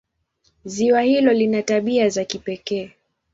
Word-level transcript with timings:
Ziwa 0.65 1.01
hilo 1.01 1.33
lina 1.33 1.61
tabia 1.63 2.09
za 2.09 2.25
pekee. 2.25 2.93